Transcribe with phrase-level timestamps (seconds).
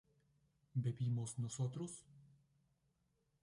[0.73, 1.91] ¿bebimos nosotros?